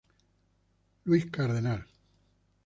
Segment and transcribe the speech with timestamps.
[1.05, 1.85] Louis Cardinals.